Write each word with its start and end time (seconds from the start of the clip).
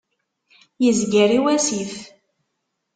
Yezger 0.83 1.29
i 1.37 1.39
wasif. 1.43 1.93